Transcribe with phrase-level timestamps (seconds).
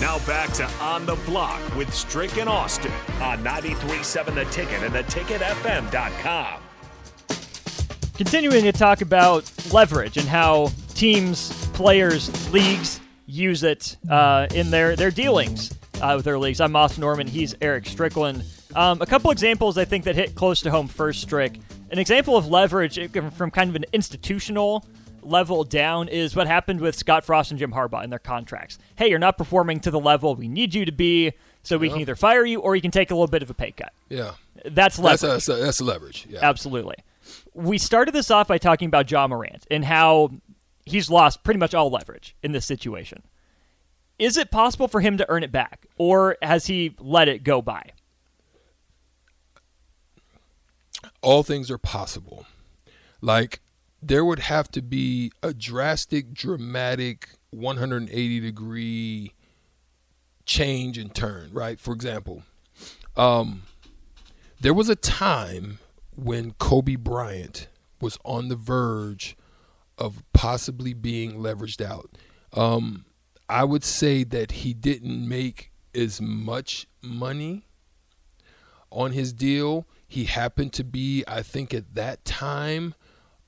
[0.00, 4.94] Now back to On the Block with Strick and Austin on 93.7 The Ticket and
[4.94, 6.62] theticketfm.com.
[8.16, 14.96] Continuing to talk about leverage and how teams, players, leagues use it uh, in their,
[14.96, 16.62] their dealings uh, with their leagues.
[16.62, 17.26] I'm Austin Norman.
[17.26, 18.42] He's Eric Strickland.
[18.74, 21.58] Um, a couple examples I think that hit close to home first, Strick.
[21.90, 22.98] An example of leverage
[23.34, 24.82] from kind of an institutional
[25.22, 28.78] level down is what happened with Scott Frost and Jim Harbaugh in their contracts.
[28.96, 31.32] Hey, you're not performing to the level we need you to be,
[31.62, 33.54] so we can either fire you or you can take a little bit of a
[33.54, 33.92] pay cut.
[34.08, 34.32] Yeah,
[34.64, 35.20] That's leverage.
[35.20, 36.26] that's that's a leverage.
[36.28, 36.96] Yeah, Absolutely.
[37.54, 40.30] We started this off by talking about Ja Morant and how
[40.84, 43.22] he's lost pretty much all leverage in this situation.
[44.18, 47.62] Is it possible for him to earn it back, or has he let it go
[47.62, 47.90] by?
[51.22, 52.46] all things are possible.
[53.20, 53.60] Like
[54.02, 59.34] there would have to be a drastic, dramatic, 180 degree
[60.46, 61.50] change and turn.
[61.52, 61.78] Right.
[61.78, 62.42] For example,
[63.16, 63.62] um,
[64.60, 65.78] there was a time
[66.16, 67.68] when Kobe Bryant
[68.00, 69.36] was on the verge
[69.98, 72.10] of possibly being leveraged out.
[72.54, 73.04] Um,
[73.48, 77.66] I would say that he didn't make as much money
[78.90, 79.86] on his deal.
[80.08, 82.94] He happened to be, I think, at that time,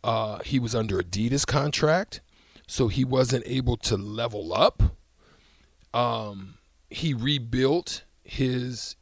[0.05, 2.21] uh, he was under Adidas contract,
[2.67, 4.83] so he wasn't able to level up.
[5.95, 6.55] Um,
[6.91, 8.97] he rebuilt his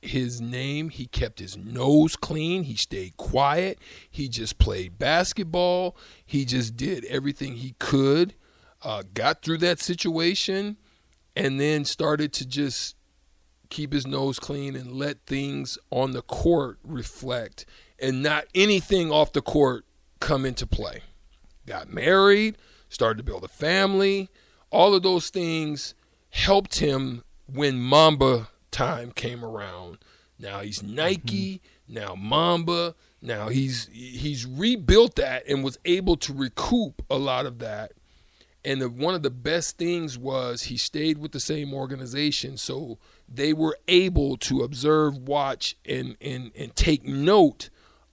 [0.00, 0.88] his name.
[0.88, 2.64] He kept his nose clean.
[2.64, 3.78] He stayed quiet.
[4.10, 5.96] He just played basketball.
[6.26, 8.34] He just did everything he could.
[8.82, 10.76] Uh, got through that situation,
[11.36, 12.96] and then started to just
[13.70, 17.64] keep his nose clean and let things on the court reflect
[17.98, 19.86] and not anything off the court
[20.22, 21.02] come into play.
[21.66, 22.56] Got married,
[22.88, 24.30] started to build a family.
[24.70, 25.94] All of those things
[26.30, 29.98] helped him when Mamba time came around.
[30.38, 31.94] Now he's Nike, mm-hmm.
[31.94, 37.58] now Mamba, now he's he's rebuilt that and was able to recoup a lot of
[37.58, 37.92] that.
[38.64, 42.98] And the, one of the best things was he stayed with the same organization, so
[43.28, 47.70] they were able to observe, watch, and and and take note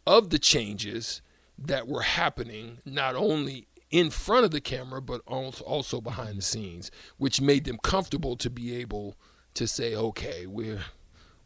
[0.08, 1.22] of the changes
[1.66, 6.92] that were happening, not only in front of the camera but also behind the scenes,
[7.18, 9.16] which made them comfortable to be able
[9.56, 10.86] to say, "Okay, we're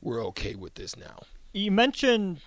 [0.02, 1.24] we're okay with this now."
[1.54, 2.42] You mentioned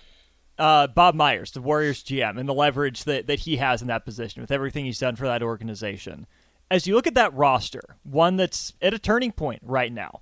[0.57, 4.05] uh, Bob Myers, the Warriors GM, and the leverage that, that he has in that
[4.05, 6.27] position with everything he's done for that organization.
[6.69, 10.21] As you look at that roster, one that's at a turning point right now,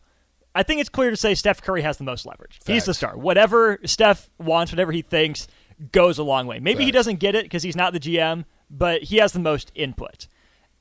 [0.53, 2.59] I think it's clear to say Steph Curry has the most leverage.
[2.65, 3.17] He's the star.
[3.17, 5.47] Whatever Steph wants, whatever he thinks,
[5.91, 6.59] goes a long way.
[6.59, 9.71] Maybe he doesn't get it because he's not the GM, but he has the most
[9.75, 10.27] input.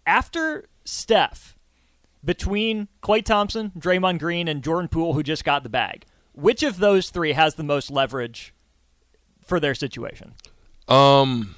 [0.06, 1.56] After Steph,
[2.24, 6.78] between Klay Thompson, Draymond Green, and Jordan Poole, who just got the bag, which of
[6.78, 8.54] those three has the most leverage
[9.42, 10.34] for their situation?
[10.88, 11.54] Um,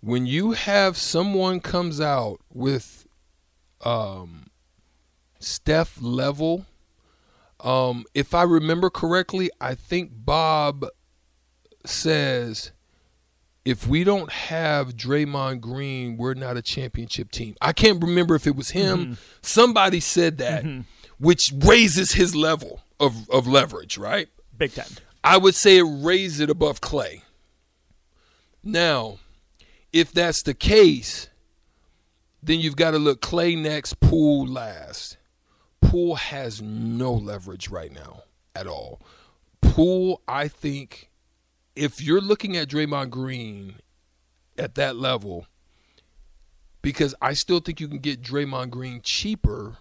[0.00, 3.06] when you have someone comes out with
[3.84, 4.46] um,
[5.38, 6.66] Steph level,
[7.60, 10.86] um, if I remember correctly, I think Bob
[11.84, 12.72] says
[13.64, 17.54] if we don't have Draymond Green, we're not a championship team.
[17.60, 18.98] I can't remember if it was him.
[18.98, 19.12] Mm-hmm.
[19.40, 20.80] Somebody said that, mm-hmm.
[21.18, 24.28] which raises his level of, of leverage, right?
[24.56, 24.90] Big time.
[25.22, 27.22] I would say it raised it above Klay.
[28.64, 29.18] Now,
[29.92, 31.28] if that's the case,
[32.42, 35.16] then you've got to look Klay next, Poole last.
[35.80, 38.22] Poole has no leverage right now
[38.56, 39.00] at all.
[39.60, 41.10] Poole, I think,
[41.74, 43.76] if you're looking at Draymond Green
[44.58, 45.46] at that level,
[46.82, 49.76] because I still think you can get Draymond Green cheaper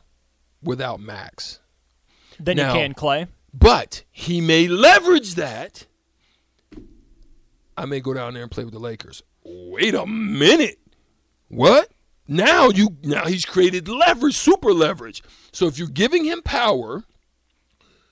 [0.63, 1.59] without Max.
[2.39, 3.27] Then Now- you can Klay.
[3.53, 5.85] But he may leverage that.
[7.75, 9.23] I may go down there and play with the Lakers.
[9.43, 10.79] Wait a minute.
[11.49, 11.91] What?
[12.27, 15.21] Now you now he's created leverage, super leverage.
[15.51, 17.03] So if you're giving him power,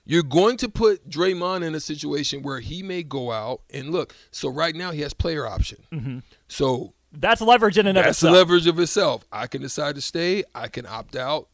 [0.10, 4.16] you're going to put Draymond in a situation where he may go out and look.
[4.32, 6.24] So right now he has player option.
[6.48, 8.34] So That's leverage in and of that's itself.
[8.34, 9.26] leverage of itself.
[9.32, 10.44] I can decide to stay.
[10.56, 11.48] I can opt out,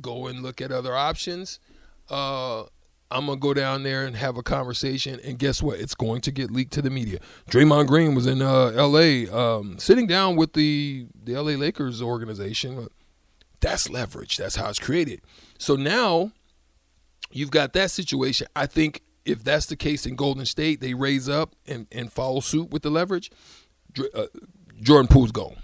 [0.00, 1.60] go and look at other options.
[2.10, 2.62] Uh,
[3.12, 5.78] I'm gonna go down there and have a conversation, and guess what?
[5.78, 7.20] It's going to get leaked to the media.
[7.48, 9.28] Draymond Green was in uh, L.A.
[9.30, 11.54] Um, sitting down with the the L.A.
[11.56, 12.88] Lakers organization.
[13.60, 14.36] That's leverage.
[14.36, 15.20] That's how it's created.
[15.58, 16.32] So now
[17.34, 18.46] you've got that situation.
[18.56, 22.40] I think if that's the case in Golden State, they raise up and, and follow
[22.40, 23.30] suit with the leverage.
[24.14, 24.26] Uh,
[24.80, 25.56] Jordan Poole's gone.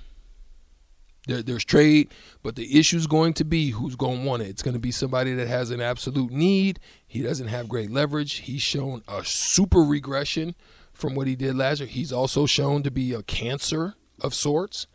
[1.27, 2.09] There, there's trade,
[2.43, 4.49] but the issue's going to be who's going to want it.
[4.49, 6.81] It's going to be somebody that has an absolute need.
[7.07, 8.39] He doesn't have great leverage.
[8.39, 10.55] He's shown a super regression
[10.93, 11.89] from what he did last year.
[11.89, 14.87] He's also shown to be a cancer of sorts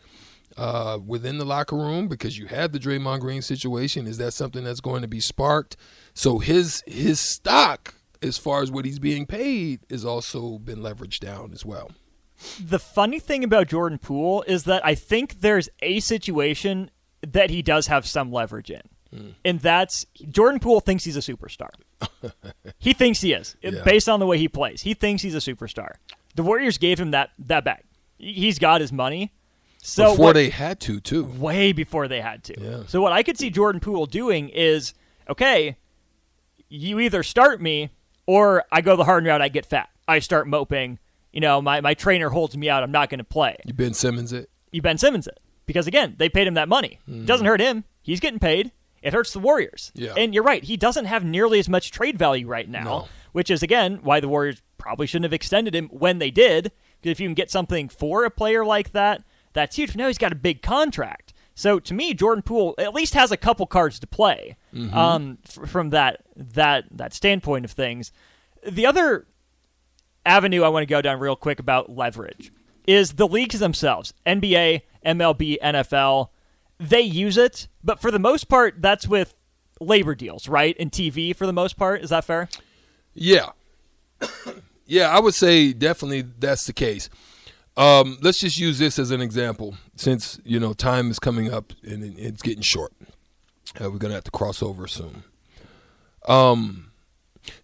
[0.58, 4.08] uh, within the locker room because you had the Draymond Green situation.
[4.08, 5.78] Is that something that's going to be sparked?
[6.14, 11.20] So his his stock, as far as what he's being paid, is also been leveraged
[11.20, 11.92] down as well.
[12.60, 16.92] The funny thing about Jordan Poole is that I think there's a situation
[17.22, 18.82] that he does have some leverage in.
[19.14, 19.34] Mm.
[19.44, 21.70] And that's Jordan Poole thinks he's a superstar.
[22.80, 23.82] he thinks he is, yeah.
[23.84, 24.82] based on the way he plays.
[24.82, 25.96] He thinks he's a superstar.
[26.36, 27.86] The Warriors gave him that that back.
[28.18, 29.34] He's got his money.
[29.86, 31.24] So before what, they had to, too.
[31.24, 32.60] Way before they had to.
[32.60, 32.84] Yeah.
[32.88, 34.94] So what I could see Jordan Poole doing is,
[35.30, 35.78] okay,
[36.70, 37.92] you either start me
[38.26, 39.42] or I go the hard route.
[39.42, 39.90] I get fat.
[40.08, 40.98] I start moping.
[41.32, 42.82] You know, my, my trainer holds me out.
[42.82, 43.58] I'm not going to play.
[43.66, 44.50] You Ben Simmons it.
[44.72, 47.00] You Ben Simmons it because again, they paid him that money.
[47.08, 47.22] Mm.
[47.22, 47.84] It doesn't hurt him.
[48.02, 48.72] He's getting paid.
[49.02, 49.92] It hurts the Warriors.
[49.94, 50.14] Yeah.
[50.18, 50.64] And you're right.
[50.64, 53.08] He doesn't have nearly as much trade value right now, no.
[53.34, 56.72] which is again why the Warriors probably shouldn't have extended him when they did.
[57.02, 59.24] Because if you can get something for a player like that,
[59.56, 59.96] that's huge.
[59.96, 61.34] Now he's got a big contract.
[61.56, 64.96] So to me, Jordan Poole at least has a couple cards to play mm-hmm.
[64.96, 68.12] um, f- from that that that standpoint of things.
[68.68, 69.26] The other
[70.26, 72.52] avenue I want to go down real quick about leverage
[72.86, 76.30] is the leagues themselves, NBA, MLB, NFL.
[76.78, 79.34] They use it, but for the most part, that's with
[79.80, 80.76] labor deals, right?
[80.78, 82.04] And TV for the most part.
[82.04, 82.50] Is that fair?
[83.14, 83.52] Yeah,
[84.86, 87.10] yeah, I would say definitely that's the case.
[87.78, 91.74] Um, let's just use this as an example, since you know time is coming up
[91.84, 92.94] and it's getting short.
[93.80, 95.24] Uh, we're gonna have to cross over soon.
[96.28, 96.92] Um,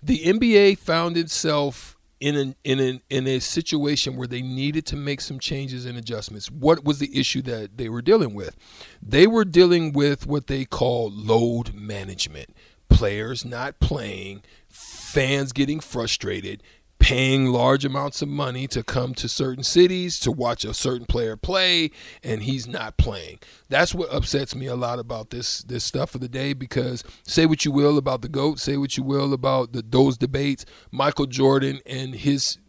[0.04, 4.96] the NBA found itself in an in an in a situation where they needed to
[4.96, 6.52] make some changes and adjustments.
[6.52, 8.56] What was the issue that they were dealing with?
[9.02, 12.56] They were dealing with what they call load management.
[12.90, 16.62] Players not playing, fans getting frustrated,
[17.02, 21.36] paying large amounts of money to come to certain cities to watch a certain player
[21.36, 21.90] play
[22.24, 23.40] and he's not playing.
[23.70, 27.48] That's what upsets me a lot about this this stuff of the day because say
[27.48, 31.26] what you will about the GOAT, say what you will about the, those debates, Michael
[31.26, 32.60] Jordan and his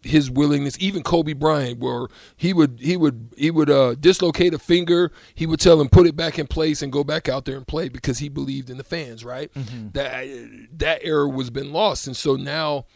[0.00, 4.58] his willingness, even Kobe Bryant, where he would he would he would uh, dislocate a
[4.58, 7.56] finger, he would tell him put it back in place and go back out there
[7.58, 9.52] and play because he believed in the fans, right?
[9.52, 9.90] Mm-hmm.
[9.92, 12.86] That that era was been lost, and so now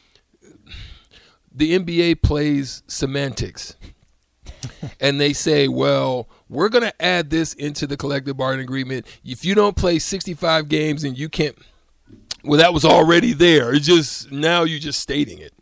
[1.55, 3.77] the NBA plays semantics.
[5.01, 9.07] and they say, well, we're going to add this into the collective bargaining agreement.
[9.25, 11.57] If you don't play 65 games and you can't,
[12.45, 13.75] well, that was already there.
[13.75, 15.53] It's just now you're just stating it.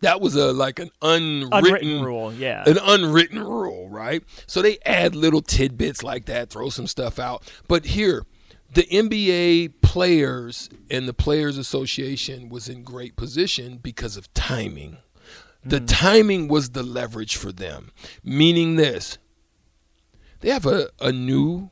[0.00, 4.22] That was a like an unwritten, unwritten rule, yeah, an unwritten rule, right?
[4.46, 7.50] So they add little tidbits like that, throw some stuff out.
[7.68, 8.26] But here,
[8.74, 14.96] the NBA players and the Players Association was in great position because of timing.
[15.64, 15.86] The mm.
[15.86, 17.92] timing was the leverage for them,
[18.24, 19.18] meaning this
[20.40, 21.70] they have a, a new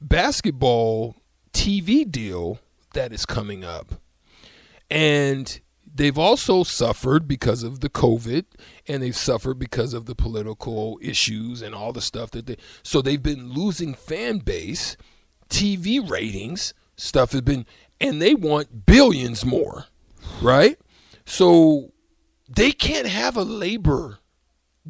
[0.00, 1.16] basketball
[1.52, 2.58] TV deal
[2.94, 4.00] that is coming up.
[4.90, 5.60] And
[5.94, 8.46] they've also suffered because of the COVID
[8.86, 13.02] and they've suffered because of the political issues and all the stuff that they so
[13.02, 14.96] they've been losing fan base
[15.50, 17.64] TV ratings stuff has been,
[18.00, 19.86] and they want billions more,
[20.42, 20.78] right?
[21.24, 21.92] So
[22.48, 24.18] they can't have a labor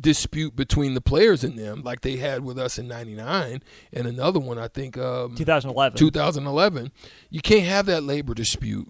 [0.00, 3.60] dispute between the players and them like they had with us in 99
[3.92, 6.92] and another one I think um, 2011 2011
[7.30, 8.88] you can't have that labor dispute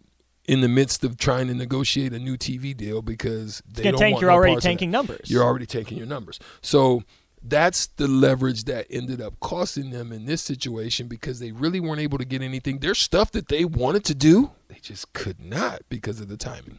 [0.49, 4.14] in the midst of trying to negotiate a new TV deal because they don't tank,
[4.14, 6.38] want you're no already tanking numbers You're already tanking your numbers.
[6.62, 7.02] So
[7.42, 12.00] that's the leverage that ended up costing them in this situation because they really weren't
[12.00, 12.78] able to get anything.
[12.78, 16.78] There's stuff that they wanted to do, they just could not because of the timing.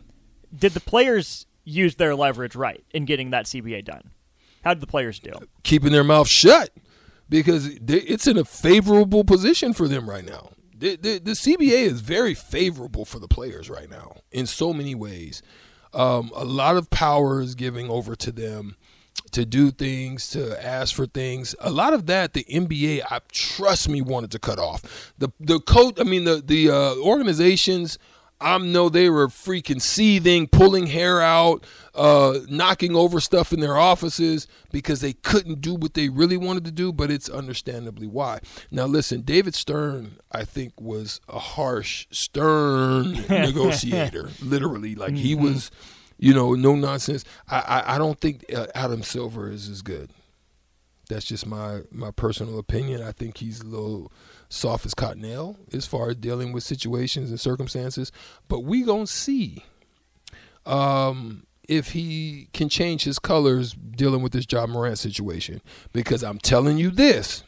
[0.55, 4.11] Did the players use their leverage right in getting that CBA done?
[4.63, 5.31] How did the players do?
[5.63, 6.71] Keeping their mouth shut
[7.29, 10.49] because it's in a favorable position for them right now.
[10.75, 14.95] The, the, the CBA is very favorable for the players right now in so many
[14.95, 15.41] ways.
[15.93, 18.75] Um, a lot of power is giving over to them
[19.39, 21.55] to do things, to ask for things.
[21.59, 25.13] A lot of that, the NBA, I trust me, wanted to cut off.
[25.17, 27.97] The the coach, I mean, the the uh, organizations.
[28.41, 33.75] I know they were freaking seething, pulling hair out, uh, knocking over stuff in their
[33.75, 38.39] offices because they couldn't do what they really wanted to do, but it's understandably why.
[38.71, 44.95] Now, listen, David Stern, I think, was a harsh, stern negotiator, literally.
[44.95, 45.43] Like, he Mm-hmm.
[45.43, 45.69] was
[46.19, 47.23] you know, no nonsense.
[47.47, 50.11] I, I, I don't think uh, Adam Silver is as good.
[51.07, 53.01] That's just my my personal opinion.
[53.01, 54.11] I think he's a little
[54.47, 58.11] soft as cottonelle as far as dealing with situations and circumstances.
[58.47, 59.63] But we gonna see
[60.67, 65.61] um, if he can change his colors dealing with this Ja Morant situation.
[65.93, 67.43] Because I'm telling you this.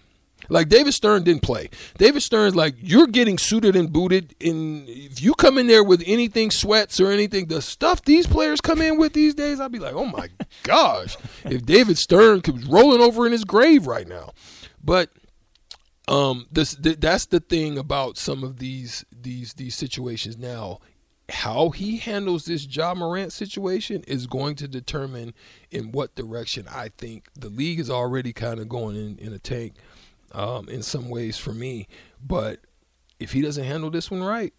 [0.51, 1.69] Like David Stern didn't play.
[1.97, 4.35] David Stern's like you're getting suited and booted.
[4.41, 8.59] In if you come in there with anything sweats or anything, the stuff these players
[8.59, 10.27] come in with these days, I'd be like, oh my
[10.63, 11.15] gosh,
[11.45, 14.33] if David Stern was rolling over in his grave right now.
[14.83, 15.09] But
[16.09, 20.79] um, this th- that's the thing about some of these these these situations now.
[21.29, 25.33] How he handles this Ja Morant situation is going to determine
[25.69, 29.39] in what direction I think the league is already kind of going in, in a
[29.39, 29.75] tank
[30.33, 31.87] um, in some ways for me.
[32.25, 32.59] But
[33.19, 34.53] if he doesn't handle this one right,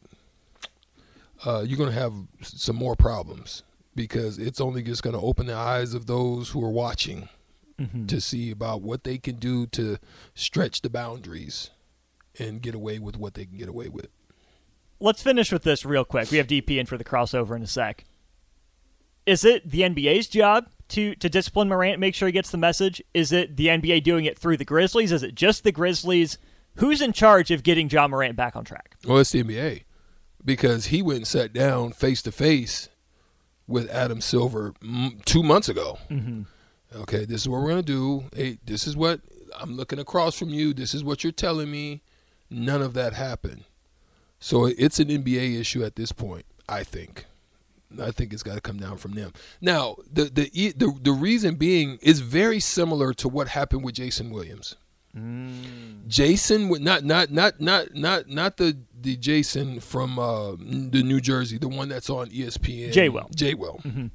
[1.44, 2.12] uh, you're going to have
[2.42, 3.62] some more problems
[3.94, 7.28] because it's only just going to open the eyes of those who are watching
[7.78, 8.06] mm-hmm.
[8.06, 9.98] to see about what they can do to
[10.34, 11.70] stretch the boundaries
[12.38, 14.08] and get away with what they can get away with.
[15.00, 16.30] Let's finish with this real quick.
[16.30, 18.04] We have DP in for the crossover in a sec.
[19.26, 23.02] Is it the NBA's job to to discipline Morant, make sure he gets the message?
[23.12, 25.12] Is it the NBA doing it through the Grizzlies?
[25.12, 26.38] Is it just the Grizzlies?
[26.76, 28.96] Who's in charge of getting Ja Morant back on track?
[29.04, 29.84] Well, it's the NBA
[30.44, 32.88] because he went and sat down face to face
[33.66, 34.74] with Adam Silver
[35.24, 35.98] two months ago.
[36.10, 36.42] Mm-hmm.
[37.02, 38.24] Okay, this is what we're gonna do.
[38.34, 39.20] Hey, this is what
[39.58, 40.74] I'm looking across from you.
[40.74, 42.02] This is what you're telling me.
[42.50, 43.64] None of that happened.
[44.38, 47.26] So it's an NBA issue at this point, I think.
[48.00, 49.32] I think it's got to come down from them.
[49.60, 54.30] Now, the, the the the reason being is very similar to what happened with Jason
[54.30, 54.76] Williams.
[55.16, 56.06] Mm.
[56.06, 61.58] Jason, not not not not not not the the Jason from uh, the New Jersey,
[61.58, 62.92] the one that's on ESPN.
[62.92, 63.28] Jay Will.
[63.34, 63.80] Jay Will.
[63.84, 64.06] Mm-hmm.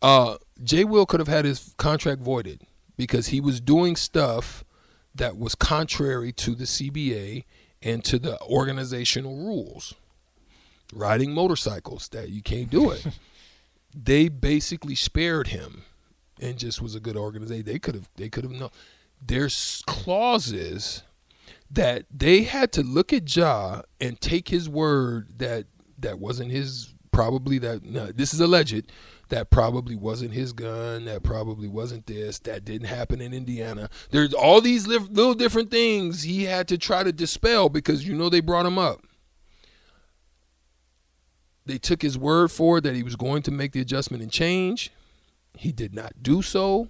[0.00, 2.62] Uh, Jay Will could have had his contract voided
[2.96, 4.64] because he was doing stuff
[5.14, 7.44] that was contrary to the CBA
[7.82, 9.94] and to the organizational rules
[10.94, 13.06] riding motorcycles that you can't do it.
[13.94, 15.84] they basically spared him
[16.40, 17.64] and just was a good organization.
[17.64, 18.70] They could have they could have known.
[19.24, 21.02] There's clauses
[21.70, 25.66] that they had to look at Ja and take his word that
[25.98, 28.90] that wasn't his probably that no, this is alleged
[29.28, 34.34] that probably wasn't his gun that probably wasn't this that didn't happen in Indiana there's
[34.34, 38.40] all these little different things he had to try to dispel because you know they
[38.40, 39.00] brought him up
[41.66, 44.30] they took his word for it that he was going to make the adjustment and
[44.30, 44.90] change.
[45.56, 46.88] He did not do so.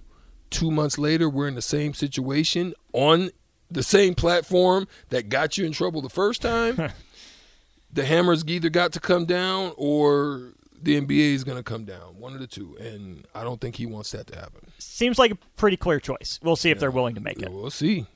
[0.49, 3.29] Two months later, we're in the same situation on
[3.69, 6.91] the same platform that got you in trouble the first time.
[7.93, 12.19] the hammers either got to come down or the NBA is going to come down.
[12.19, 12.77] One of the two.
[12.79, 14.71] And I don't think he wants that to happen.
[14.77, 16.39] Seems like a pretty clear choice.
[16.43, 16.81] We'll see if yeah.
[16.81, 17.51] they're willing to make it.
[17.51, 18.07] We'll see.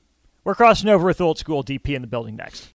[0.43, 2.67] We're crossing over with old school DP in the building next.